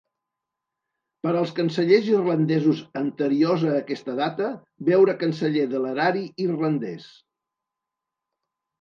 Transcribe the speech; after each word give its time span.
Per 1.27 1.33
als 1.41 1.53
cancellers 1.59 2.07
irlandesos 2.13 2.81
anteriors 3.03 3.67
a 3.69 3.77
aquesta 3.83 4.17
data, 4.23 4.51
veure 4.91 5.19
Canceller 5.27 5.69
de 5.77 5.87
l'Erari 5.87 6.27
Irlandès. 6.51 7.11